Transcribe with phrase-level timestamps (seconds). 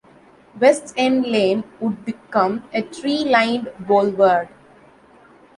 [0.59, 4.49] West End Lane would become "a tree-lined boulevard".